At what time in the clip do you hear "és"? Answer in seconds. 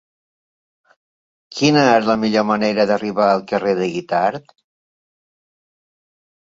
1.99-2.09